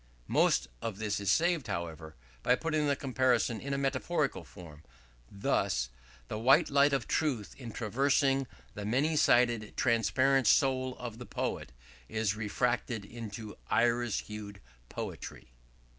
Most 0.33 0.67
of 0.81 0.97
this 0.97 1.19
is 1.19 1.31
saved, 1.31 1.67
however, 1.67 2.15
by 2.41 2.55
putting 2.55 2.87
the 2.87 2.95
comparison 2.95 3.61
in 3.61 3.71
a 3.71 3.77
metaphorical 3.77 4.43
form, 4.43 4.81
thus: 5.31 5.89
"The 6.27 6.39
white 6.39 6.71
light 6.71 6.91
of 6.91 7.07
truth, 7.07 7.53
in 7.55 7.71
traversing 7.71 8.47
the 8.73 8.83
many 8.83 9.15
sided 9.15 9.77
transparent 9.77 10.47
soul 10.47 10.97
of 10.97 11.19
the 11.19 11.27
poet, 11.27 11.71
is 12.09 12.35
refracted 12.35 13.05
into 13.05 13.55
iris 13.69 14.21
hued 14.21 14.59
poetry." 14.89 15.51